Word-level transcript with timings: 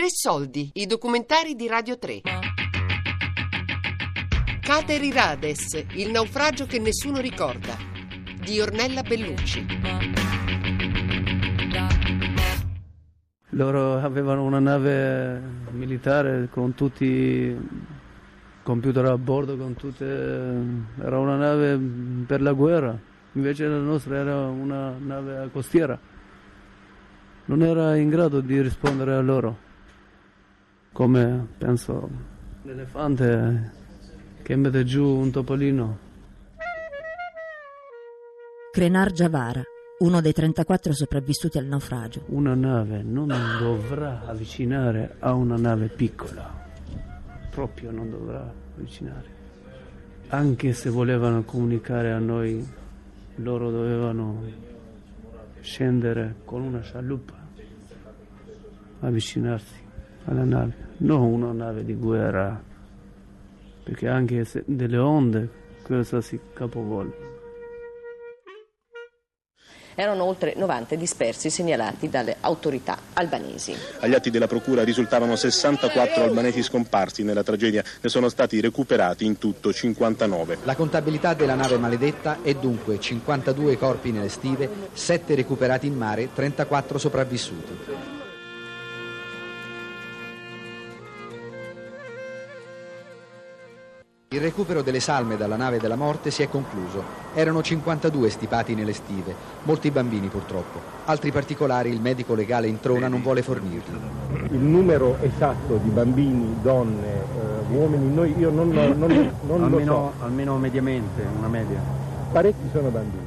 Tre 0.00 0.08
soldi, 0.08 0.70
i 0.76 0.86
documentari 0.86 1.54
di 1.54 1.68
Radio 1.68 1.98
3. 1.98 2.22
Cateri 4.62 5.12
Rades, 5.12 5.84
il 5.92 6.10
naufragio 6.10 6.64
che 6.64 6.78
nessuno 6.78 7.18
ricorda, 7.18 7.76
di 8.42 8.58
Ornella 8.60 9.02
Bellucci. 9.02 9.66
Loro 13.50 13.98
avevano 13.98 14.44
una 14.44 14.58
nave 14.58 15.38
militare 15.72 16.48
con 16.50 16.72
tutti 16.72 17.04
i 17.04 17.58
computer 18.62 19.04
a 19.04 19.18
bordo, 19.18 19.58
con 19.58 19.74
tutte... 19.74 20.06
era 20.98 21.18
una 21.18 21.36
nave 21.36 21.78
per 22.26 22.40
la 22.40 22.52
guerra, 22.52 22.98
invece 23.32 23.66
la 23.66 23.76
nostra 23.76 24.16
era 24.16 24.46
una 24.46 24.94
nave 24.98 25.50
costiera. 25.52 26.00
Non 27.44 27.62
era 27.62 27.96
in 27.96 28.08
grado 28.08 28.40
di 28.40 28.62
rispondere 28.62 29.12
a 29.12 29.20
loro 29.20 29.68
come 30.92 31.46
penso 31.56 32.08
l'elefante 32.62 33.72
che 34.42 34.56
mette 34.56 34.84
giù 34.84 35.04
un 35.04 35.30
topolino. 35.30 36.08
Krenar 38.72 39.12
Javara, 39.12 39.62
uno 39.98 40.20
dei 40.20 40.32
34 40.32 40.92
sopravvissuti 40.92 41.58
al 41.58 41.66
naufragio. 41.66 42.24
Una 42.28 42.54
nave 42.54 43.02
non 43.02 43.28
dovrà 43.58 44.26
avvicinare 44.26 45.16
a 45.18 45.34
una 45.34 45.56
nave 45.56 45.88
piccola, 45.88 46.52
proprio 47.50 47.90
non 47.90 48.10
dovrà 48.10 48.52
avvicinare. 48.76 49.38
Anche 50.28 50.72
se 50.72 50.90
volevano 50.90 51.42
comunicare 51.42 52.12
a 52.12 52.18
noi, 52.18 52.64
loro 53.36 53.70
dovevano 53.70 54.44
scendere 55.60 56.36
con 56.44 56.62
una 56.62 56.80
scialuppa, 56.80 57.34
avvicinarsi 59.00 59.88
alla 60.24 60.44
nave, 60.44 60.72
non 60.98 61.20
una 61.20 61.52
nave 61.52 61.84
di 61.84 61.94
guerra, 61.94 62.62
perché 63.82 64.08
anche 64.08 64.44
se 64.44 64.62
delle 64.66 64.98
onde 64.98 65.48
cosa 65.82 66.20
si 66.20 66.38
capovolge. 66.52 67.28
Erano 69.96 70.24
oltre 70.24 70.54
90 70.56 70.94
dispersi 70.94 71.50
segnalati 71.50 72.08
dalle 72.08 72.36
autorità 72.40 72.96
albanesi. 73.12 73.74
Agli 73.98 74.14
atti 74.14 74.30
della 74.30 74.46
procura 74.46 74.82
risultavano 74.82 75.36
64 75.36 76.22
albanesi 76.22 76.62
scomparsi 76.62 77.22
nella 77.22 77.42
tragedia, 77.42 77.84
ne 78.00 78.08
sono 78.08 78.30
stati 78.30 78.60
recuperati 78.60 79.26
in 79.26 79.36
tutto 79.36 79.72
59. 79.72 80.58
La 80.62 80.76
contabilità 80.76 81.34
della 81.34 81.54
nave 81.54 81.76
maledetta 81.76 82.38
è 82.42 82.54
dunque 82.54 82.98
52 82.98 83.76
corpi 83.76 84.10
nelle 84.12 84.30
stive, 84.30 84.70
7 84.92 85.34
recuperati 85.34 85.86
in 85.86 85.96
mare, 85.96 86.32
34 86.32 86.96
sopravvissuti. 86.96 88.19
Il 94.32 94.40
recupero 94.40 94.80
delle 94.80 95.00
salme 95.00 95.36
dalla 95.36 95.56
nave 95.56 95.78
della 95.78 95.96
morte 95.96 96.30
si 96.30 96.44
è 96.44 96.48
concluso. 96.48 97.02
Erano 97.34 97.62
52 97.62 98.30
stipati 98.30 98.76
nelle 98.76 98.92
stive, 98.92 99.34
molti 99.64 99.90
bambini 99.90 100.28
purtroppo. 100.28 100.80
Altri 101.06 101.32
particolari 101.32 101.90
il 101.90 102.00
medico 102.00 102.36
legale 102.36 102.68
in 102.68 102.78
trona 102.78 103.08
non 103.08 103.22
vuole 103.22 103.42
fornirli. 103.42 103.98
Il 104.52 104.60
numero 104.60 105.18
esatto 105.20 105.78
di 105.78 105.88
bambini, 105.88 106.58
donne, 106.62 107.08
eh, 107.08 107.74
uomini, 107.74 108.14
noi, 108.14 108.38
io 108.38 108.50
non, 108.50 108.68
non, 108.68 108.96
non, 108.96 109.32
non 109.46 109.64
almeno, 109.64 110.12
so. 110.16 110.24
almeno 110.24 110.58
mediamente, 110.58 111.26
una 111.36 111.48
media. 111.48 111.80
Parecchi 112.30 112.68
sono 112.70 112.88
bambini. 112.90 113.26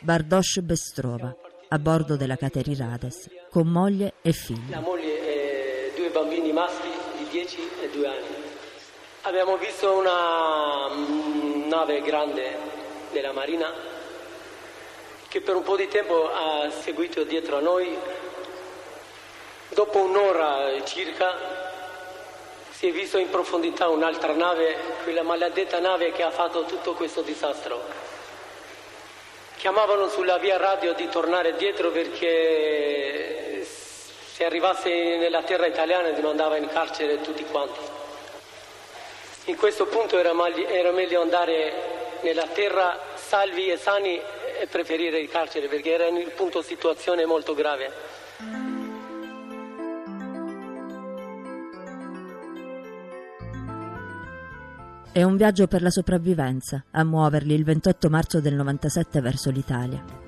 Bardosh 0.00 0.60
Bestrova, 0.60 1.34
a 1.66 1.78
bordo 1.78 2.16
della 2.16 2.36
Cateri 2.36 2.74
Rades, 2.74 3.30
con 3.48 3.68
moglie 3.68 4.12
e 4.20 4.32
figli. 4.32 4.74
Bambini 6.14 6.52
maschi 6.52 6.88
di 7.16 7.26
10 7.26 7.70
e 7.82 7.88
2 7.90 8.06
anni. 8.06 8.36
Abbiamo 9.22 9.56
visto 9.56 9.94
una 9.94 10.88
nave 11.66 12.02
grande 12.02 12.56
della 13.10 13.32
Marina 13.32 13.74
che 15.26 15.40
per 15.40 15.56
un 15.56 15.64
po' 15.64 15.74
di 15.74 15.88
tempo 15.88 16.30
ha 16.32 16.70
seguito 16.70 17.24
dietro 17.24 17.56
a 17.56 17.60
noi. 17.60 17.98
Dopo 19.70 19.98
un'ora 19.98 20.84
circa 20.84 21.36
si 22.70 22.90
è 22.90 22.92
visto 22.92 23.18
in 23.18 23.28
profondità 23.28 23.88
un'altra 23.88 24.34
nave, 24.34 24.76
quella 25.02 25.22
maledetta 25.22 25.80
nave 25.80 26.12
che 26.12 26.22
ha 26.22 26.30
fatto 26.30 26.62
tutto 26.62 26.94
questo 26.94 27.22
disastro. 27.22 27.82
Chiamavano 29.56 30.08
sulla 30.08 30.38
via 30.38 30.58
radio 30.58 30.94
di 30.94 31.08
tornare 31.08 31.56
dietro 31.56 31.90
perché 31.90 33.33
se 34.34 34.44
arrivasse 34.44 35.16
nella 35.16 35.44
terra 35.44 35.66
italiana 35.66 36.12
ti 36.12 36.20
mandava 36.20 36.56
in 36.56 36.66
carcere 36.66 37.20
tutti 37.20 37.44
quanti. 37.44 37.78
In 39.44 39.56
questo 39.56 39.86
punto 39.86 40.18
era, 40.18 40.34
meglio, 40.34 40.66
era 40.66 40.90
meglio 40.90 41.20
andare 41.20 42.18
nella 42.22 42.48
terra 42.48 42.98
salvi 43.14 43.70
e 43.70 43.76
sani 43.76 44.20
e 44.58 44.66
preferire 44.68 45.20
il 45.20 45.28
carcere 45.28 45.68
perché 45.68 45.92
era 45.92 46.06
in 46.06 46.16
un 46.16 46.32
punto 46.34 46.62
situazione 46.62 47.24
molto 47.26 47.54
grave. 47.54 47.92
È 55.12 55.22
un 55.22 55.36
viaggio 55.36 55.68
per 55.68 55.80
la 55.80 55.90
sopravvivenza 55.90 56.86
a 56.90 57.04
muoverli 57.04 57.54
il 57.54 57.62
28 57.62 58.10
marzo 58.10 58.40
del 58.40 58.54
97 58.54 59.20
verso 59.20 59.50
l'Italia. 59.52 60.23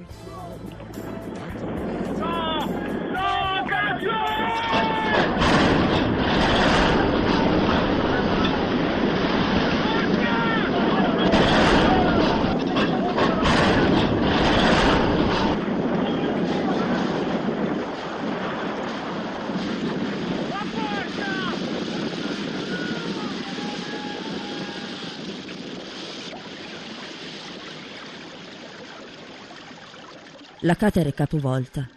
La 30.66 30.74
catere 30.74 31.10
è 31.10 31.14
capovolta. 31.14 31.88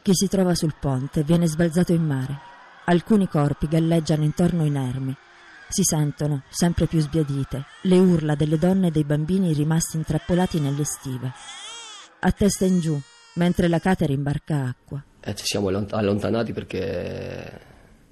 Chi 0.00 0.14
si 0.14 0.28
trova 0.28 0.54
sul 0.54 0.74
ponte 0.80 1.22
viene 1.24 1.46
sbalzato 1.46 1.92
in 1.92 2.06
mare. 2.06 2.38
Alcuni 2.86 3.28
corpi 3.28 3.68
galleggiano 3.68 4.24
intorno 4.24 4.64
inermi. 4.64 5.14
Si 5.68 5.82
sentono, 5.82 6.44
sempre 6.48 6.86
più 6.86 7.00
sbiadite, 7.00 7.66
le 7.82 7.98
urla 7.98 8.34
delle 8.34 8.56
donne 8.56 8.86
e 8.86 8.90
dei 8.90 9.04
bambini 9.04 9.52
rimasti 9.52 9.98
intrappolati 9.98 10.58
nelle 10.58 10.84
stive. 10.84 11.32
A 12.20 12.32
testa 12.32 12.64
in 12.64 12.80
giù, 12.80 12.98
mentre 13.34 13.68
la 13.68 13.78
catere 13.78 14.14
imbarca 14.14 14.68
acqua. 14.68 15.04
Eh, 15.20 15.34
ci 15.34 15.44
siamo 15.44 15.68
allontanati 15.68 16.54
perché 16.54 17.60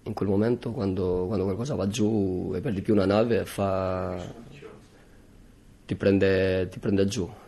in 0.03 0.13
quel 0.13 0.29
momento 0.29 0.73
quando, 0.73 1.25
quando, 1.27 1.45
qualcosa 1.45 1.75
va 1.75 1.89
giù 1.89 2.53
e 2.55 2.61
per 2.61 2.75
di 2.75 2.83
più 2.83 2.93
una 2.93 3.07
nave 3.07 3.47
fa... 3.47 4.23
ti, 5.87 5.95
prende, 5.95 6.69
ti 6.69 6.79
prende 6.79 7.07
giù. 7.07 7.41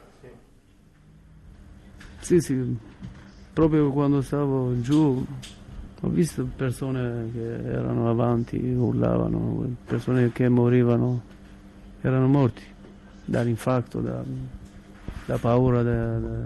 Sì, 2.24 2.40
sì, 2.40 2.78
proprio 3.52 3.92
quando 3.92 4.22
stavo 4.22 4.80
giù 4.80 5.22
ho 6.00 6.08
visto 6.08 6.48
persone 6.56 7.30
che 7.34 7.66
erano 7.66 8.08
avanti, 8.08 8.56
urlavano, 8.56 9.76
persone 9.84 10.32
che 10.32 10.48
morivano, 10.48 11.20
erano 12.00 12.26
morti 12.26 12.62
dall'infarto, 13.26 14.00
da, 14.00 14.24
da 15.26 15.36
paura. 15.36 15.82
Da, 15.82 16.18
da... 16.18 16.38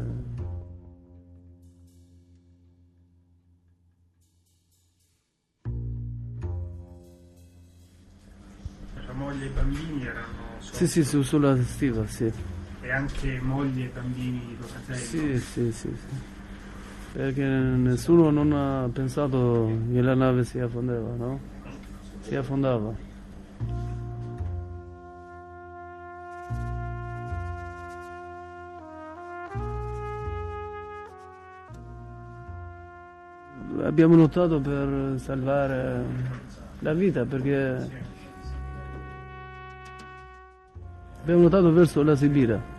La 9.07 9.13
moglie 9.15 9.45
e 9.45 9.47
i 9.47 9.51
bambini 9.51 10.03
erano. 10.03 10.27
Sì, 10.59 10.89
sì, 10.89 11.05
su, 11.05 11.23
sulla 11.23 11.57
stiva, 11.63 12.05
sì. 12.09 12.58
E 12.89 12.91
anche 12.91 13.39
mogli 13.43 13.83
e 13.83 13.91
bambini 13.93 14.57
lo 14.59 14.65
fratello? 14.65 14.97
Sì, 14.97 15.39
sì, 15.39 15.71
sì, 15.73 15.95
sì. 15.95 16.17
Perché 17.13 17.45
nessuno 17.45 18.31
non 18.31 18.51
ha 18.55 18.89
pensato 18.91 19.71
che 19.93 20.01
la 20.01 20.15
nave 20.15 20.43
si 20.43 20.59
affondava, 20.59 21.15
no? 21.15 21.39
Si 22.21 22.35
affondava. 22.35 22.95
Abbiamo 33.83 34.17
lottato 34.17 34.61
per 34.61 35.21
salvare 35.21 36.05
la 36.79 36.95
vita 36.95 37.27
perché 37.27 37.91
abbiamo 41.21 41.43
lottato 41.43 41.71
verso 41.71 42.03
la 42.03 42.17
Siberia. 42.17 42.77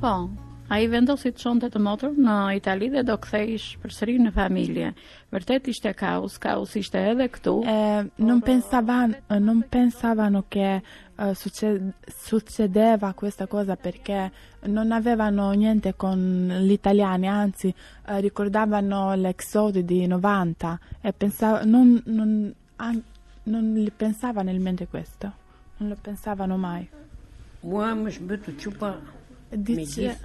Po, 0.00 0.30
a 0.70 0.78
i 0.80 0.86
vendosi 0.88 1.28
të 1.34 1.42
shonte 1.42 1.68
të 1.68 1.80
motor 1.82 2.14
në 2.16 2.34
Itali 2.56 2.88
dhe 2.88 3.02
do 3.04 3.18
kthejsh 3.20 3.74
përsëri 3.82 4.14
në 4.24 4.30
familje. 4.32 4.92
Vërtet 5.34 5.68
ishte 5.68 5.92
kaos, 5.98 6.38
kaos 6.40 6.72
ishte 6.80 7.02
edhe 7.10 7.26
këtu. 7.28 7.56
Eh, 7.68 8.06
non, 8.24 8.40
pensavano, 8.40 9.14
non 9.40 9.60
pensavano 9.68 10.44
che 10.48 10.80
succe- 11.34 11.92
succedeva 12.06 13.12
questa 13.12 13.46
cosa 13.46 13.76
perché 13.76 14.30
non 14.66 14.92
avevano 14.92 15.50
niente 15.52 15.94
con 15.94 16.48
gli 16.62 16.72
italiani, 16.72 17.28
anzi 17.28 17.68
eh, 18.06 18.20
ricordavano 18.20 19.14
l'exodio 19.14 19.82
di 19.82 20.06
90 20.06 20.78
e 21.02 21.12
pensav- 21.12 21.64
non, 21.64 22.00
non, 22.06 22.54
an- 22.76 23.02
non 23.42 23.72
li 23.74 23.90
pensava 23.94 24.40
nel 24.42 24.60
mente 24.60 24.86
questo, 24.86 25.32
non 25.78 25.90
lo 25.90 25.96
pensavano 26.00 26.56
mai. 26.56 26.88
Shmbytu 27.62 28.54
qupa 28.56 28.96
me 28.96 29.19
Dice, 29.50 30.18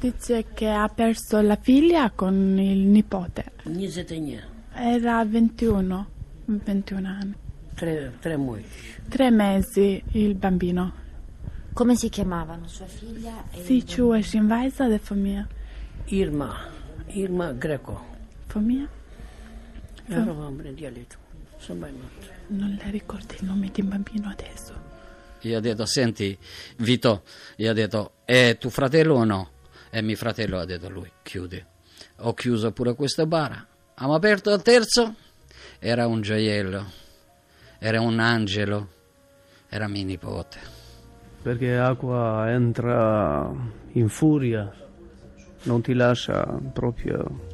dice 0.00 0.44
che 0.54 0.68
ha 0.68 0.88
perso 0.88 1.40
la 1.40 1.56
figlia 1.56 2.10
con 2.10 2.58
il 2.58 2.78
nipote. 2.78 3.52
21. 3.64 4.40
Era 4.72 5.24
21, 5.24 6.06
21 6.44 7.08
anni. 7.08 7.34
Tre, 7.74 8.12
tre 8.20 8.36
muaj. 8.36 8.62
Tre 9.08 9.30
mesi 9.30 10.02
il 10.12 10.34
bambino. 10.36 11.02
Come 11.72 11.96
si 11.96 12.08
chiamavano 12.08 12.68
sua 12.68 12.86
figlia 12.86 13.42
e 13.50 13.64
Si 13.64 13.82
quesh 13.82 14.36
në 14.38 14.46
vajza 14.46 14.86
dhe 14.88 15.00
fëmija. 15.02 15.44
Irma. 16.14 16.52
Irma 17.18 17.50
Greco. 17.52 17.98
E 20.06 20.72
djalitu. 20.78 21.18
Së 21.58 21.74
mbaj 21.74 21.92
më. 21.98 22.08
Non 22.54 22.78
le 22.78 22.90
ricordo 22.94 23.34
il 23.40 23.46
nome 23.48 23.70
di 23.74 23.80
un 23.80 23.88
bambino 23.88 24.28
adesso. 24.28 24.93
Gli 25.44 25.52
ha 25.52 25.60
detto, 25.60 25.84
senti, 25.84 26.36
Vito, 26.78 27.22
gli 27.54 27.66
ha 27.66 27.74
detto, 27.74 28.12
è 28.24 28.56
tuo 28.58 28.70
fratello 28.70 29.16
o 29.16 29.24
no? 29.24 29.50
E 29.90 30.00
mio 30.00 30.16
fratello 30.16 30.58
ha 30.58 30.64
detto 30.64 30.88
lui, 30.88 31.10
chiudi. 31.22 31.62
Ho 32.20 32.32
chiuso 32.32 32.72
pure 32.72 32.94
questa 32.94 33.26
bara. 33.26 33.66
Abbiamo 33.92 34.14
aperto 34.14 34.54
il 34.54 34.62
terzo, 34.62 35.14
era 35.78 36.06
un 36.06 36.22
gioiello, 36.22 36.90
era 37.78 38.00
un 38.00 38.20
angelo, 38.20 38.88
era 39.68 39.86
mio 39.86 40.04
nipote. 40.04 40.58
Perché 41.42 41.76
acqua 41.76 42.50
entra 42.50 43.52
in 43.92 44.08
furia, 44.08 44.72
non 45.64 45.82
ti 45.82 45.92
lascia 45.92 46.58
proprio 46.72 47.52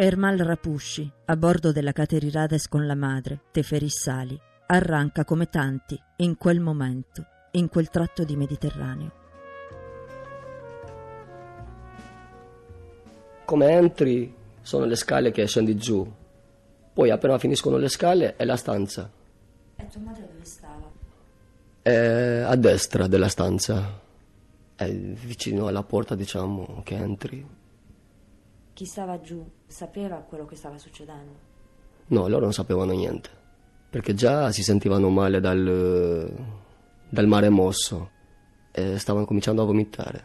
Ermal 0.00 0.36
Rapusci, 0.36 1.10
a 1.24 1.34
bordo 1.36 1.72
della 1.72 1.90
Caterirades 1.90 2.68
con 2.68 2.86
la 2.86 2.94
madre, 2.94 3.40
Teferissali, 3.50 4.40
arranca 4.66 5.24
come 5.24 5.48
tanti 5.48 6.00
in 6.18 6.36
quel 6.36 6.60
momento, 6.60 7.26
in 7.50 7.68
quel 7.68 7.88
tratto 7.88 8.22
di 8.22 8.36
Mediterraneo. 8.36 9.12
Come 13.44 13.70
entri 13.72 14.32
sono 14.62 14.84
le 14.84 14.94
scale 14.94 15.32
che 15.32 15.44
scendi 15.48 15.76
giù, 15.76 16.08
poi 16.92 17.10
appena 17.10 17.36
finiscono 17.36 17.76
le 17.76 17.88
scale 17.88 18.36
è 18.36 18.44
la 18.44 18.56
stanza. 18.56 19.10
E 19.74 19.86
tua 19.88 20.00
madre 20.00 20.28
dove 20.30 20.44
stava? 20.44 20.92
È 21.82 22.44
a 22.46 22.54
destra 22.54 23.08
della 23.08 23.28
stanza, 23.28 24.00
è 24.76 24.88
vicino 24.92 25.66
alla 25.66 25.82
porta 25.82 26.14
diciamo 26.14 26.82
che 26.84 26.94
entri. 26.94 27.56
Chi 28.78 28.84
stava 28.84 29.18
giù 29.20 29.44
sapeva 29.66 30.18
quello 30.18 30.46
che 30.46 30.54
stava 30.54 30.78
succedendo? 30.78 31.32
No, 32.06 32.28
loro 32.28 32.42
non 32.42 32.52
sapevano 32.52 32.92
niente, 32.92 33.28
perché 33.90 34.14
già 34.14 34.52
si 34.52 34.62
sentivano 34.62 35.08
male 35.08 35.40
dal, 35.40 36.32
dal 37.08 37.26
mare 37.26 37.48
mosso 37.48 38.10
e 38.70 38.96
stavano 39.00 39.24
cominciando 39.24 39.62
a 39.62 39.64
vomitare, 39.64 40.24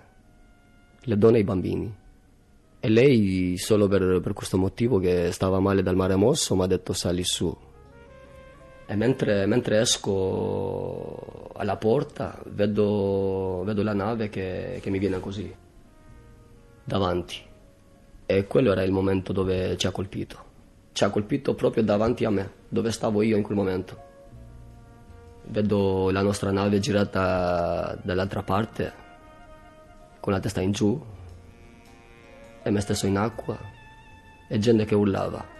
le 0.99 1.17
donne 1.17 1.37
e 1.37 1.39
i 1.39 1.43
bambini. 1.43 1.95
E 2.79 2.89
lei, 2.89 3.57
solo 3.57 3.87
per, 3.87 4.19
per 4.21 4.33
questo 4.33 4.59
motivo 4.59 4.99
che 4.99 5.31
stava 5.31 5.59
male 5.59 5.81
dal 5.81 5.95
mare 5.95 6.13
mosso, 6.13 6.55
mi 6.55 6.61
ha 6.61 6.67
detto 6.67 6.93
sali 6.93 7.23
su. 7.23 7.51
E 8.85 8.95
mentre, 8.95 9.47
mentre 9.47 9.79
esco 9.79 11.49
alla 11.55 11.77
porta, 11.77 12.39
vedo, 12.49 13.63
vedo 13.65 13.81
la 13.81 13.95
nave 13.95 14.29
che, 14.29 14.77
che 14.79 14.91
mi 14.91 14.99
viene 14.99 15.19
così, 15.19 15.51
davanti. 16.83 17.49
E 18.25 18.47
quello 18.47 18.71
era 18.71 18.83
il 18.83 18.91
momento 18.91 19.33
dove 19.33 19.77
ci 19.77 19.87
ha 19.87 19.91
colpito. 19.91 20.51
Ci 20.91 21.03
ha 21.03 21.09
colpito 21.09 21.55
proprio 21.55 21.83
davanti 21.83 22.25
a 22.25 22.29
me, 22.29 22.51
dove 22.69 22.91
stavo 22.91 23.21
io 23.21 23.35
in 23.35 23.43
quel 23.43 23.57
momento. 23.57 24.11
Vedo 25.45 26.09
la 26.09 26.21
nostra 26.21 26.51
nave 26.51 26.79
girata 26.79 27.99
dall'altra 28.01 28.43
parte, 28.43 28.93
con 30.19 30.31
la 30.31 30.39
testa 30.39 30.61
in 30.61 30.71
giù, 30.71 31.03
e 32.63 32.69
me 32.69 32.79
stesso 32.79 33.05
in 33.07 33.17
acqua, 33.17 33.57
e 34.47 34.57
gente 34.57 34.85
che 34.85 34.95
urlava. 34.95 35.52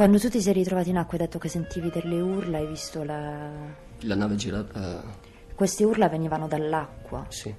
Quando 0.00 0.18
tu 0.18 0.30
ti 0.30 0.40
sei 0.40 0.54
ritrovato 0.54 0.88
in 0.88 0.96
acqua 0.96 1.18
e 1.18 1.20
hai 1.20 1.26
detto 1.26 1.38
che 1.38 1.50
sentivi 1.50 1.90
delle 1.90 2.18
urla, 2.22 2.56
hai 2.56 2.66
visto 2.66 3.04
la... 3.04 3.50
La 3.98 4.14
nave 4.14 4.34
girata, 4.34 5.04
Queste 5.54 5.84
urla 5.84 6.08
venivano 6.08 6.48
dall'acqua. 6.48 7.26
sì. 7.28 7.54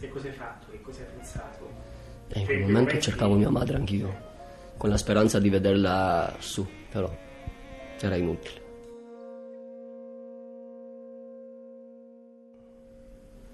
Che 0.00 0.08
cosa 0.08 0.28
hai 0.28 0.32
fatto? 0.32 0.70
Che 0.70 0.80
cosa 0.80 1.00
hai 1.02 1.08
pensato? 1.14 1.68
E 2.28 2.38
in 2.40 2.46
quel 2.46 2.60
momento 2.60 2.98
cercavo 2.98 3.34
mia 3.34 3.50
madre 3.50 3.76
anch'io, 3.76 4.16
con 4.78 4.88
la 4.88 4.96
speranza 4.96 5.38
di 5.38 5.50
vederla 5.50 6.34
su, 6.38 6.66
però 6.90 7.14
era 8.00 8.16
inutile. 8.16 8.62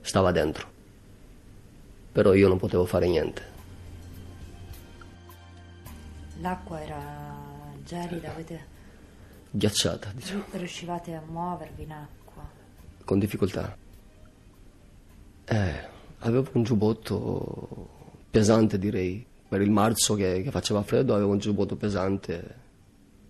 Stava 0.03 0.31
dentro, 0.31 0.69
però 2.13 2.33
io 2.35 2.47
non 2.47 2.59
potevo 2.59 2.85
fare 2.85 3.09
niente. 3.09 3.43
L'acqua 6.41 6.81
era 6.81 7.20
gelida, 7.85 8.33
avete... 8.33 8.79
Ghiacciata, 9.51 10.13
diciamo, 10.15 10.45
riuscivate 10.53 11.15
a 11.15 11.23
muovervi 11.27 11.83
in 11.83 11.93
acqua. 11.93 12.49
con 13.05 13.19
difficoltà. 13.19 13.77
Eh, 15.45 15.89
avevo 16.19 16.49
un 16.53 16.63
giubbotto 16.63 17.89
pesante, 18.31 18.79
direi. 18.79 19.27
Per 19.49 19.61
il 19.61 19.71
marzo 19.71 20.15
che, 20.15 20.43
che 20.43 20.51
faceva 20.53 20.85
freddo 20.85 21.15
avevo 21.15 21.33
un 21.33 21.39
giubbotto 21.39 21.75
pesante. 21.75 22.59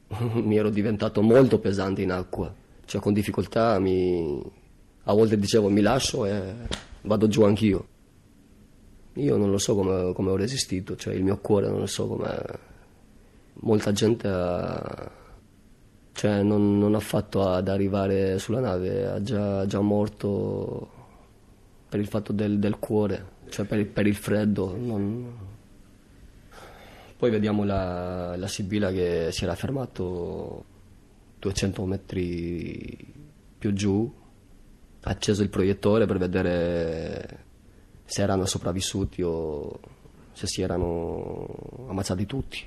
mi 0.35 0.57
ero 0.57 0.71
diventato 0.71 1.23
molto 1.23 1.59
pesante 1.59 2.03
in 2.03 2.11
acqua. 2.11 2.53
Cioè, 2.85 3.01
con 3.01 3.13
difficoltà 3.13 3.79
mi... 3.79 4.43
A 5.05 5.15
volte 5.15 5.39
dicevo 5.39 5.71
mi 5.71 5.81
lascio 5.81 6.27
e 6.27 6.55
vado 7.03 7.29
giù 7.29 7.43
anch'io. 7.43 7.87
Io 9.15 9.37
non 9.37 9.51
lo 9.51 9.59
so 9.59 9.75
come, 9.75 10.13
come 10.13 10.31
ho 10.31 10.37
resistito, 10.37 10.97
cioè 10.97 11.15
il 11.15 11.25
mio 11.25 11.39
cuore 11.39 11.69
non 11.69 11.81
lo 11.81 11.87
so 11.87 12.07
come... 12.07 12.69
Molta 13.55 13.93
gente 13.93 14.29
ha... 14.29 15.11
Cioè, 16.13 16.43
non, 16.43 16.79
non 16.79 16.95
ha 16.95 17.01
fatto 17.01 17.49
ad 17.49 17.69
arrivare 17.69 18.39
sulla 18.39 18.61
nave, 18.61 19.07
ha 19.07 19.23
già, 19.23 19.65
già 19.67 19.81
morto 19.81 20.91
per 21.89 21.99
il 22.01 22.07
fatto 22.07 22.33
del, 22.33 22.59
del 22.59 22.79
cuore, 22.79 23.27
cioè 23.49 23.65
per 23.65 23.87
per 23.89 24.07
il 24.07 24.15
freddo. 24.17 24.77
non- 24.77 25.33
Poi 27.17 27.31
vediamo 27.31 27.65
la, 27.65 28.37
la 28.37 28.47
Sibilla 28.49 28.91
che 28.91 29.29
si 29.31 29.45
era 29.45 29.55
fermato 29.55 30.65
200 31.39 31.85
metri 31.87 33.15
più 33.59 33.73
giù, 33.73 34.13
ha 35.03 35.11
acceso 35.11 35.43
il 35.43 35.49
proiettore 35.49 36.05
per 36.07 36.19
vedere 36.19 37.45
se 38.05 38.21
erano 38.23 38.45
sopravvissuti 38.45 39.23
o 39.23 39.81
se 40.33 40.47
si 40.47 40.61
erano 40.61 41.87
ammazzati 41.89 42.27
tutti. 42.27 42.59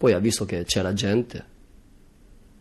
Poi 0.00 0.14
ha 0.14 0.18
visto 0.18 0.46
che 0.46 0.64
c'era 0.64 0.94
gente 0.94 1.44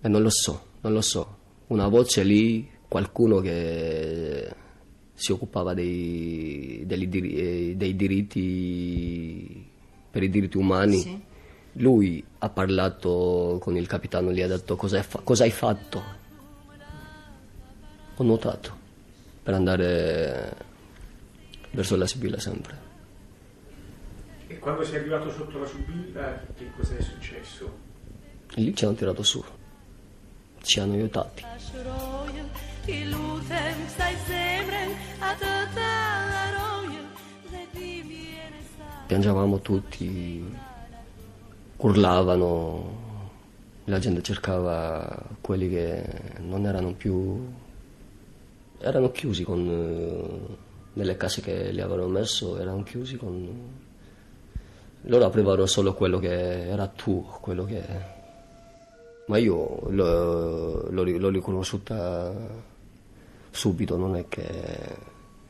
e 0.02 0.10
non 0.10 0.22
lo 0.22 0.30
so, 0.30 0.62
non 0.82 0.92
lo 0.92 1.00
so. 1.00 1.38
Una 1.68 1.88
voce 1.88 2.24
lì, 2.24 2.70
qualcuno 2.86 3.40
che 3.40 4.54
si 5.14 5.32
occupava 5.32 5.74
dei, 5.74 6.84
degli 6.86 7.38
eh, 7.38 7.76
dei 7.78 7.96
diritti 7.96 9.66
per 10.12 10.22
i 10.24 10.30
diritti 10.30 10.58
umani. 10.58 10.98
Sì. 10.98 11.22
Lui 11.76 12.22
ha 12.40 12.50
parlato 12.50 13.58
con 13.62 13.78
il 13.78 13.88
capitano, 13.88 14.34
gli 14.34 14.42
ha 14.42 14.48
detto 14.48 14.76
cosa 14.76 15.02
fa- 15.02 15.22
cosa 15.24 15.46
hai 15.46 15.52
fatto. 15.52 16.04
Ho 18.18 18.24
nuotato 18.24 18.76
per 19.42 19.54
andare 19.54 20.58
verso 21.72 21.96
la 21.96 22.06
Sibilla 22.06 22.38
sempre. 22.38 22.89
E 24.52 24.58
quando 24.58 24.84
sei 24.84 24.98
arrivato 24.98 25.30
sotto 25.30 25.60
la 25.60 25.68
Subilla, 25.68 26.42
che 26.56 26.72
cosa 26.76 26.98
è 26.98 27.02
successo? 27.02 27.72
E 28.56 28.62
lì 28.62 28.76
ci 28.76 28.84
hanno 28.84 28.96
tirato 28.96 29.22
su, 29.22 29.44
ci 30.64 30.80
hanno 30.80 30.94
aiutati. 30.94 31.46
Piangevamo 39.06 39.60
tutti, 39.60 40.58
urlavano, 41.78 42.98
la 43.86 44.00
gente 44.00 44.24
cercava 44.24 45.28
quelli 45.42 45.70
che 45.70 46.04
non 46.40 46.66
erano 46.66 46.94
più... 46.94 47.48
erano 48.80 49.12
chiusi 49.12 49.44
con... 49.44 49.68
eh, 49.70 50.58
nelle 50.94 51.18
case 51.18 51.42
che 51.42 51.72
li 51.72 51.82
avevano 51.82 52.08
messo, 52.08 52.58
erano 52.60 52.82
chiusi 52.82 53.16
con... 53.16 53.79
Loro 55.04 55.26
aprivano 55.26 55.66
solo 55.66 55.94
quello 55.94 56.20
che 56.20 56.68
era 56.68 56.88
tuo, 56.88 57.38
quello 57.42 57.66
che... 57.66 57.84
Ma 59.28 59.38
io 59.38 59.80
l'ho, 59.90 60.90
l'ho, 60.90 61.04
l'ho 61.04 61.30
riconosciuta 61.30 62.34
subito, 63.50 63.98
non 63.98 64.16
è 64.16 64.28
che... 64.28 64.96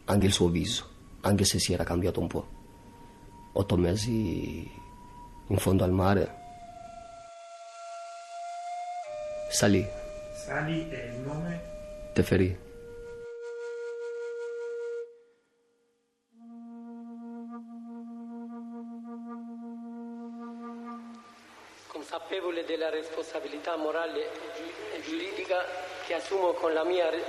anche 0.06 0.26
il 0.26 0.34
suo 0.34 0.50
viso, 0.50 0.86
anche 1.22 1.46
se 1.46 1.60
si 1.60 1.74
era 1.74 1.84
cambiato 1.84 2.20
un 2.20 2.28
po'. 2.28 2.48
Otto 3.54 3.78
mesi 3.78 4.70
in 5.48 5.58
fondo 5.58 5.84
al 5.84 5.92
mare. 5.92 6.38
Salì, 9.50 9.86
Sali 10.46 10.88
è 10.90 11.12
il 11.14 11.20
nome? 11.22 11.62
Teferì. 12.14 12.69
Consapevole 22.30 22.64
della 22.64 22.92
responsabilità 22.92 23.76
morale 23.76 24.22
e 24.22 25.02
giu- 25.02 25.10
giuridica 25.10 25.66
che 26.06 26.14
assumo 26.14 26.54
con 26.54 26.74
la 26.74 26.84
mia 26.84 27.10
eh, 27.10 27.24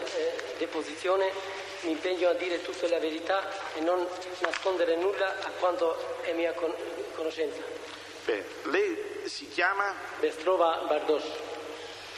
deposizione, 0.58 1.32
mi 1.84 1.92
impegno 1.92 2.28
a 2.28 2.34
dire 2.34 2.60
tutta 2.60 2.86
la 2.86 2.98
verità 2.98 3.48
e 3.76 3.80
non 3.80 4.06
nascondere 4.40 4.96
nulla 4.96 5.36
a 5.40 5.50
quanto 5.58 5.96
è 6.20 6.34
mia 6.34 6.52
con- 6.52 6.74
conoscenza. 7.14 7.62
Beh, 8.26 8.44
lei 8.64 9.22
si 9.24 9.48
chiama 9.48 9.94
Bestrova 10.18 10.84
Bardos, 10.86 11.24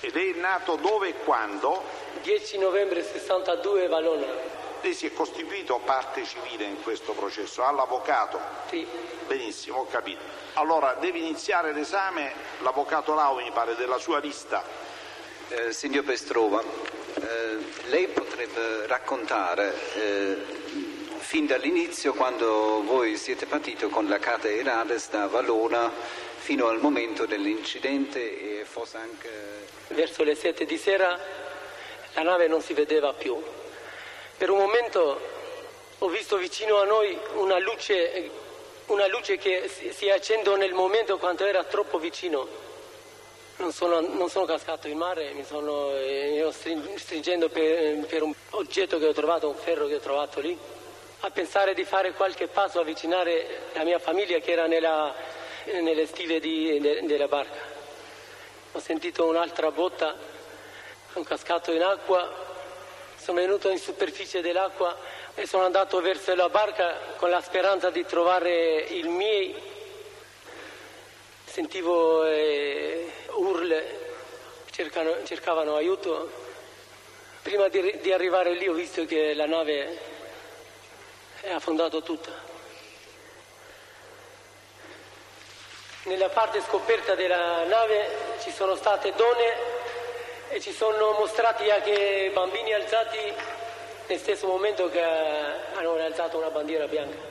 e 0.01 0.11
lei 0.11 0.33
è 0.33 0.37
nato 0.39 0.75
dove 0.75 1.11
e 1.11 1.15
quando? 1.23 1.85
10 2.23 2.59
novembre 2.59 3.05
62 3.05 3.87
Valona. 3.87 4.62
Lei 4.83 4.95
si 4.95 5.07
è 5.07 5.13
costituito 5.13 5.81
parte 5.85 6.25
civile 6.25 6.65
in 6.65 6.83
questo 6.83 7.13
processo, 7.13 7.65
all'avvocato? 7.65 8.41
Sì. 8.69 8.85
Benissimo, 9.29 9.79
ho 9.79 9.87
capito. 9.87 10.21
Allora, 10.55 10.95
deve 10.95 11.19
iniziare 11.19 11.73
l'esame 11.73 12.33
l'avvocato 12.63 13.15
Lau, 13.15 13.41
mi 13.41 13.51
pare, 13.53 13.77
della 13.77 13.99
sua 13.99 14.19
lista. 14.19 14.65
Eh, 15.49 15.73
signor 15.73 16.03
Pestrova, 16.03 16.61
eh, 16.61 17.59
lei 17.91 18.09
potrebbe 18.09 18.89
raccontare 18.89 19.73
eh, 19.95 20.37
fin 21.19 21.47
dall'inizio 21.47 22.13
quando 22.15 22.83
voi 22.83 23.17
siete 23.17 23.47
partiti 23.47 23.89
con 23.89 24.09
la 24.09 24.19
carta 24.19 24.49
Erades 24.49 25.11
da 25.11 25.29
Valona 25.29 25.93
fino 26.39 26.67
al 26.67 26.81
momento 26.81 27.25
dell'incidente 27.25 28.59
e 28.59 28.65
forse 28.65 28.97
anche... 28.97 29.67
Verso 29.89 30.25
le 30.25 30.35
7 30.35 30.65
di 30.65 30.77
sera 30.77 31.17
la 32.15 32.23
nave 32.23 32.49
non 32.49 32.61
si 32.61 32.75
vedeva 32.75 33.13
più. 33.13 33.41
Per 34.37 34.51
un 34.51 34.59
momento 34.59 35.21
ho 35.99 36.09
visto 36.09 36.37
vicino 36.37 36.79
a 36.79 36.85
noi 36.85 37.17
una 37.35 37.59
luce, 37.59 38.29
una 38.87 39.07
luce 39.07 39.37
che 39.37 39.69
si, 39.69 40.11
accende 40.11 40.57
nel 40.57 40.73
momento 40.73 41.17
quando 41.19 41.45
era 41.45 41.63
troppo 41.65 41.99
vicino. 41.99 42.49
Non 43.59 43.73
sono, 43.73 44.01
non 44.01 44.29
sono 44.29 44.45
cascato 44.45 44.89
in 44.89 44.97
mare, 44.97 45.33
mi 45.33 45.45
sono 45.45 45.93
eh, 45.93 46.51
stringendo 46.97 47.49
per, 47.49 48.05
per 48.07 48.23
un 48.23 48.35
oggetto 48.51 48.99
che 48.99 49.07
ho 49.07 49.13
trovato, 49.13 49.49
un 49.49 49.55
ferro 49.55 49.87
che 49.87 49.97
ho 49.97 50.01
trovato 50.01 50.41
lì, 50.41 50.59
a 51.21 51.31
pensare 51.31 51.73
di 51.73 51.85
fare 51.85 52.13
qualche 52.13 52.49
passo, 52.49 52.81
avvicinare 52.81 53.69
la 53.75 53.85
mia 53.85 54.01
famiglia 54.01 54.41
che 54.41 54.51
era 54.51 54.67
nella, 54.67 55.15
nelle 55.81 56.07
stive 56.07 56.41
di- 56.41 56.81
de- 56.81 57.03
della 57.07 57.29
barca. 57.29 57.61
Ho 58.73 58.81
sentito 58.81 59.27
un'altra 59.27 59.71
botta, 59.71 60.17
sono 61.13 61.25
cascato 61.25 61.71
in 61.71 61.83
acqua, 61.83 62.42
sono 63.23 63.39
venuto 63.39 63.71
in 63.71 63.79
superficie 63.79 64.41
dell'acqua 64.41 64.99
e 65.37 65.47
sono 65.47 65.65
andato 65.65 66.01
verso 66.01 66.35
la 66.35 66.49
barca 66.49 67.15
con 67.17 67.31
la 67.31 67.41
speranza 67.41 67.89
di 67.89 68.05
trovare 68.05 68.81
i 68.81 69.05
miei. 69.05 69.55
Sentivo 71.45 72.25
eh, 72.25 73.13
urle, 73.35 74.15
cercano- 74.73 75.23
cercavano 75.25 75.77
aiuto. 75.77 76.33
Prima 77.43 77.69
di, 77.69 78.01
di 78.01 78.13
arrivare 78.13 78.55
lì 78.55 78.67
ho 78.67 78.73
visto 78.73 79.05
che 79.05 79.35
la 79.35 79.47
nave 79.47 79.99
è 81.43 81.53
affondata 81.53 82.01
tutta. 82.01 82.33
Nella 86.05 86.29
parte 86.29 86.61
scoperta 86.61 87.15
della 87.15 87.63
nave 87.67 88.39
ci 88.41 88.51
sono 88.51 88.75
state 88.75 89.13
donne 89.15 89.81
e 90.55 90.61
ci 90.61 90.73
sono 90.73 91.13
mostrati 91.19 91.71
anche 91.71 92.31
bambini 92.35 92.75
alzati 92.75 93.17
nel 94.07 94.19
stesso 94.19 94.47
momento 94.47 94.91
che 94.91 95.01
hanno 95.01 95.95
alzato 95.95 96.37
una 96.37 96.51
bandiera 96.51 96.87
bianca. 96.87 97.31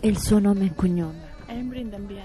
E 0.00 0.08
il 0.08 0.18
suo 0.18 0.40
nome 0.40 0.66
e 0.66 0.74
cognome? 0.74 1.34
Emrin 1.46 1.90
Dembi 1.90 2.14
Emrin. 2.14 2.15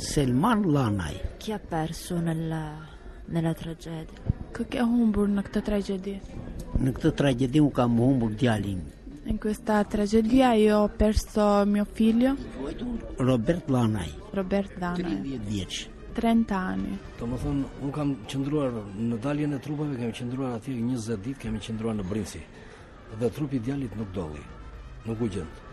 Selman 0.00 0.62
Lanaj. 0.72 1.14
Chi 1.36 1.52
ha 1.52 1.58
perso 1.58 2.18
nella, 2.18 2.80
nella 3.26 3.52
tragedia? 3.52 4.16
Kë 4.50 4.64
ke 4.72 4.80
humbur 4.80 5.28
në 5.28 5.44
këtë 5.44 5.62
tragjedi? 5.66 6.14
Në 6.80 6.94
këtë 6.96 7.10
tragjedi 7.18 7.60
u 7.60 7.68
kam 7.74 7.98
humbur 8.00 8.32
djalin 8.32 8.80
In 9.28 9.36
questa 9.38 9.84
tragedia 9.84 10.54
io 10.56 10.78
ho 10.78 10.88
perso 10.88 11.66
mio 11.66 11.84
figlio, 11.84 12.34
Robert 13.18 13.68
Lanaj, 13.68 14.08
Robert 14.32 14.78
Dana, 14.78 14.96
30 14.96 15.44
vjeç. 15.44 15.84
30 16.16 16.56
anni. 16.56 16.96
Do 17.20 17.28
më 17.28 17.44
thonë, 17.44 17.68
unë 17.84 17.94
kam 17.94 18.16
qëndruar 18.26 18.80
në 18.96 19.20
daljen 19.22 19.52
e 19.54 19.60
trupave, 19.62 20.00
kemi 20.00 20.16
qëndruar 20.16 20.56
atje 20.56 20.74
20 20.80 21.22
ditë, 21.28 21.42
kemi 21.44 21.60
qëndruar 21.60 22.00
në 22.00 22.08
Brinsi. 22.08 22.40
Dhe 23.20 23.30
trupi 23.36 23.60
i 23.60 23.64
djalit 23.68 23.94
nuk 24.00 24.10
dolli, 24.16 24.42
nuk 25.04 25.20
u 25.20 25.28
gjend. 25.28 25.66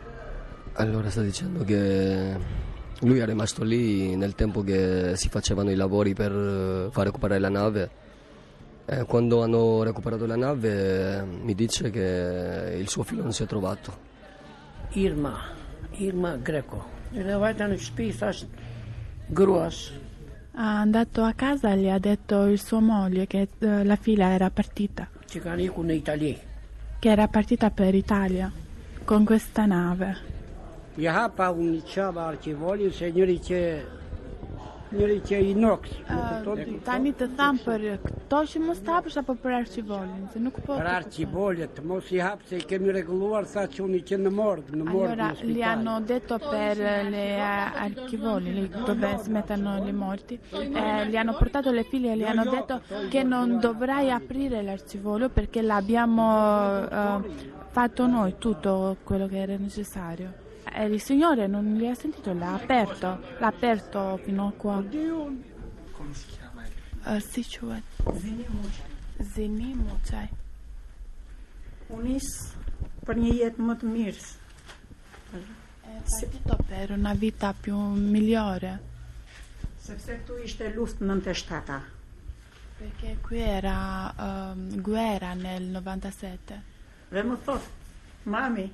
Allora 0.84 1.10
sta 1.10 1.24
dicendo 1.24 1.64
che 1.64 2.76
lui 3.02 3.20
è 3.20 3.26
rimasto 3.26 3.64
lì 3.64 4.16
nel 4.16 4.34
tempo 4.34 4.62
che 4.62 5.14
si 5.16 5.30
facevano 5.30 5.70
i 5.70 5.76
lavori 5.76 6.14
per 6.14 6.32
eh, 6.32 6.92
far 6.92 7.06
recuperare 7.06 7.40
la 7.40 7.50
nave. 7.50 7.90
E 8.86 9.04
quando 9.04 9.44
hanno 9.44 9.84
recuperato 9.84 10.26
la 10.26 10.38
nave 10.38 11.24
mi 11.24 11.54
dice 11.54 11.90
che 11.90 12.78
il 12.80 12.88
suo 12.88 13.04
figlio 13.04 13.24
non 13.24 13.34
si 13.34 13.44
è 13.44 13.46
trovato. 13.46 14.06
Irma, 14.92 15.38
Irma 15.98 16.38
Greco. 16.38 16.96
Ha 20.54 20.80
andato 20.80 21.22
a 21.22 21.34
casa 21.34 21.72
e 21.72 21.78
gli 21.78 21.90
ha 21.90 22.00
detto 22.00 22.46
il 22.46 22.60
suo 22.60 22.80
moglie 22.80 23.28
che 23.28 23.48
eh, 23.60 23.84
la 23.84 23.96
figlia 23.96 24.30
era 24.30 24.50
partita, 24.50 25.08
che 27.00 27.10
era 27.10 27.28
partita 27.28 27.70
per 27.70 27.94
Italia 27.94 28.52
con 29.04 29.24
questa 29.24 29.66
nave. 29.66 30.36
Një 30.98 31.14
qaba 31.94 32.28
arkivolin 32.32 32.92
se 32.92 33.12
njëri 33.14 33.38
që 35.28 35.40
i 35.44 35.54
noks. 35.54 35.92
Tani 36.88 37.12
të 37.20 37.28
tham 37.38 37.58
për 37.60 37.84
këto 38.06 38.40
që 38.52 38.62
mos 38.64 38.80
të 38.84 38.94
hapësh 38.96 39.18
apo 39.22 39.36
për 39.44 39.56
arqivolin, 39.58 40.24
se 40.32 40.40
nuk 40.40 40.58
po... 40.64 40.78
Për 40.80 40.90
arkivolet, 40.94 41.82
mos 41.84 42.10
i 42.16 42.22
hap 42.24 42.42
se 42.50 42.62
kemi 42.70 42.96
reguluar 42.96 43.46
sa 43.52 43.66
që 43.74 43.84
unë 43.84 44.00
që 44.10 44.20
në 44.24 44.32
morg, 44.40 44.72
në 44.72 44.88
morg 44.88 45.12
Allora, 45.12 45.30
gli 45.44 45.62
hanno 45.62 46.00
detto 46.14 46.40
per 46.40 46.82
le 47.12 47.28
archivoli 47.42 48.70
dove 48.86 49.14
si 49.22 49.36
mettono 49.38 49.78
i 49.86 49.94
morti, 49.94 50.40
eh, 50.52 51.06
gli 51.10 51.16
hanno 51.16 51.36
portato 51.38 51.72
le 51.72 51.84
figlie 51.84 52.14
e 52.14 52.18
gli 52.18 52.24
hanno 52.24 52.50
detto 52.50 52.82
che 53.10 53.24
non 53.24 53.60
dovrai 53.60 54.10
aprire 54.10 54.64
l'archivolo 54.64 55.30
perché 55.30 55.62
l'abbiamo 55.62 56.88
eh, 56.88 57.56
fatto 57.70 58.08
noi 58.08 58.36
tutto 58.40 58.98
quello 59.04 59.28
che 59.28 59.38
era 59.38 59.56
necessario. 59.58 60.46
Il 60.76 61.02
Signore 61.02 61.48
non 61.48 61.76
li 61.76 61.88
ha 61.88 61.96
sentito, 61.96 62.34
l'ha 62.34 62.54
aperto, 62.54 63.20
l'ha 63.40 63.48
aperto 63.48 64.18
fino 64.24 64.48
a 64.48 64.52
qua. 64.52 64.84
Come 64.84 66.14
si 66.14 66.26
chiama? 66.28 66.64
Uh, 67.06 67.20
Sichuan. 67.20 67.82
Zinimu, 69.20 69.98
cioè. 70.06 70.28
Unis 71.88 72.28
për 73.08 73.20
një 73.22 73.34
jetë 73.40 73.64
më 73.64 73.76
të 73.80 73.92
mirë. 73.94 74.26
È 75.88 76.02
partito 76.04 76.58
per 76.68 76.92
una 76.92 77.14
vita 77.14 77.54
più 77.54 77.78
migliore. 77.78 78.74
Sepse 79.80 80.20
këtu 80.20 80.42
ishte 80.44 80.74
luftë 80.76 81.06
97-a. 81.08 81.80
Perché 82.78 83.18
qui 83.26 83.40
era 83.40 84.14
ehm, 84.14 84.82
guerra 84.82 85.34
nel 85.34 85.64
97. 85.72 86.60
Dhe 87.10 87.24
më 87.24 87.38
thot, 87.46 87.64
mami, 88.30 88.68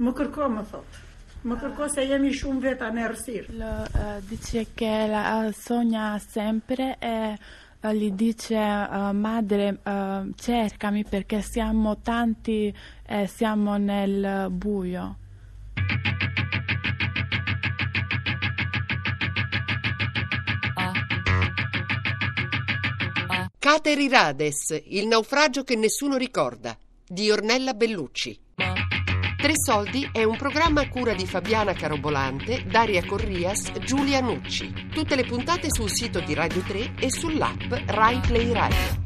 më 0.00 0.12
kërko 0.16 0.48
më 0.48 0.66
thot. 0.70 0.98
Më 1.44 1.56
kërko 1.60 1.88
se 1.92 2.04
jemi 2.08 2.32
shumë 2.36 2.60
veta 2.64 2.90
në 2.92 3.06
rësirë. 3.12 3.54
Eh, 3.60 4.20
dice 4.28 4.66
che 4.74 5.06
la 5.08 5.22
eh, 5.46 5.52
sogna 5.52 6.18
sempre 6.18 6.96
e 6.98 7.36
eh, 7.80 7.94
gli 7.94 8.10
dice 8.12 8.60
madre 9.14 9.80
cercami 10.36 11.02
perché 11.04 11.40
siamo 11.40 11.96
tanti 12.00 12.74
e 13.06 13.26
siamo 13.26 13.78
nel 13.78 14.50
buio. 14.50 15.16
Caterirades, 23.58 24.82
il 24.88 25.06
naufragio 25.06 25.64
che 25.64 25.76
nessuno 25.76 26.16
ricorda, 26.18 26.76
di 27.06 27.30
Ornella 27.30 27.72
Bellucci. 27.72 28.38
Tre 29.40 29.52
soldi 29.54 30.06
è 30.12 30.22
un 30.22 30.36
programma 30.36 30.82
a 30.82 30.88
cura 30.88 31.14
di 31.14 31.24
Fabiana 31.26 31.72
Carobolante, 31.72 32.62
Daria 32.66 33.02
Corrias, 33.06 33.72
Giulia 33.78 34.20
Nucci. 34.20 34.70
Tutte 34.92 35.16
le 35.16 35.24
puntate 35.24 35.68
sul 35.70 35.88
sito 35.90 36.20
di 36.20 36.34
Radio 36.34 36.60
3 36.60 36.96
e 36.98 37.10
sull'app 37.10 37.72
Rai 37.86 38.20
Play 38.20 38.52
Radio. 38.52 38.99